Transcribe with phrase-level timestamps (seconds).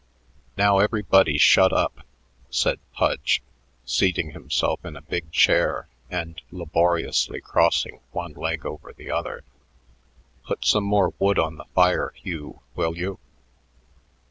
[0.57, 2.07] "Now everybody shut up,"
[2.49, 3.43] said Pudge,
[3.85, 9.43] seating himself in a big chair and laboriously crossing one leg over the other.
[10.47, 13.19] "Put some more wood on the fire, Hugh, will you?"